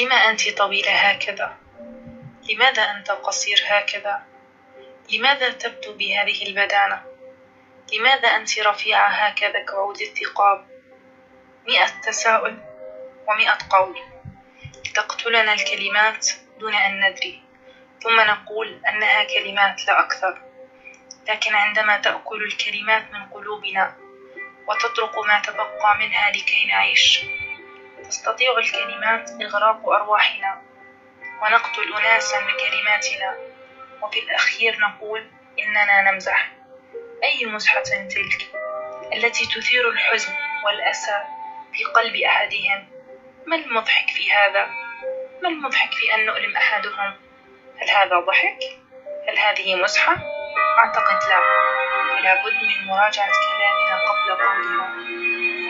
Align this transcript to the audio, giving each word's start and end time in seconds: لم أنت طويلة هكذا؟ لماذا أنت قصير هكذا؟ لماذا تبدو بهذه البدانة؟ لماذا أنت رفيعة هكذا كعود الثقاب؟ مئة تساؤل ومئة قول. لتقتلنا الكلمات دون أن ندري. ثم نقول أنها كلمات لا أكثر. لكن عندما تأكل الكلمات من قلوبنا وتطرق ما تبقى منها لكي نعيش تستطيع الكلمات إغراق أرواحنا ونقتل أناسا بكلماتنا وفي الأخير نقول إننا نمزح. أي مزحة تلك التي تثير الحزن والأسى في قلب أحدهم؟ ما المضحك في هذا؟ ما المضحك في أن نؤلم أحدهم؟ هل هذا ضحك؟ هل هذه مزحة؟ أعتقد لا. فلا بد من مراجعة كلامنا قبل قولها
لم 0.00 0.12
أنت 0.12 0.48
طويلة 0.48 0.92
هكذا؟ 0.92 1.56
لماذا 2.50 2.82
أنت 2.82 3.10
قصير 3.10 3.64
هكذا؟ 3.66 4.22
لماذا 5.12 5.50
تبدو 5.50 5.92
بهذه 5.92 6.42
البدانة؟ 6.46 7.02
لماذا 7.92 8.28
أنت 8.28 8.58
رفيعة 8.58 9.08
هكذا 9.08 9.64
كعود 9.64 10.00
الثقاب؟ 10.00 10.66
مئة 11.68 12.00
تساؤل 12.02 12.58
ومئة 13.28 13.58
قول. 13.70 13.98
لتقتلنا 14.86 15.52
الكلمات 15.52 16.28
دون 16.58 16.74
أن 16.74 17.00
ندري. 17.00 17.42
ثم 18.02 18.20
نقول 18.20 18.80
أنها 18.88 19.24
كلمات 19.24 19.86
لا 19.86 20.00
أكثر. 20.00 20.42
لكن 21.28 21.54
عندما 21.54 21.96
تأكل 21.96 22.42
الكلمات 22.42 23.12
من 23.12 23.26
قلوبنا 23.26 23.96
وتطرق 24.68 25.18
ما 25.18 25.40
تبقى 25.40 25.96
منها 25.98 26.30
لكي 26.30 26.66
نعيش 26.66 27.20
تستطيع 28.10 28.58
الكلمات 28.58 29.30
إغراق 29.42 29.88
أرواحنا 29.88 30.62
ونقتل 31.42 31.94
أناسا 31.94 32.36
بكلماتنا 32.40 33.36
وفي 34.02 34.18
الأخير 34.18 34.78
نقول 34.80 35.30
إننا 35.58 36.10
نمزح. 36.10 36.50
أي 37.24 37.46
مزحة 37.46 37.82
تلك 37.82 38.50
التي 39.12 39.46
تثير 39.46 39.88
الحزن 39.88 40.32
والأسى 40.64 41.22
في 41.72 41.84
قلب 41.84 42.16
أحدهم؟ 42.16 42.88
ما 43.46 43.56
المضحك 43.56 44.10
في 44.10 44.32
هذا؟ 44.32 44.66
ما 45.42 45.48
المضحك 45.48 45.92
في 45.92 46.14
أن 46.14 46.26
نؤلم 46.26 46.56
أحدهم؟ 46.56 47.14
هل 47.78 47.90
هذا 47.90 48.20
ضحك؟ 48.20 48.58
هل 49.28 49.38
هذه 49.38 49.74
مزحة؟ 49.74 50.16
أعتقد 50.78 51.28
لا. 51.28 51.40
فلا 52.16 52.34
بد 52.44 52.64
من 52.64 52.86
مراجعة 52.86 53.30
كلامنا 53.30 54.00
قبل 54.08 54.42
قولها 54.42 55.69